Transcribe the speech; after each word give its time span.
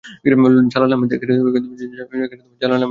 Jalal 0.71 0.91
Ahmed 0.93 1.11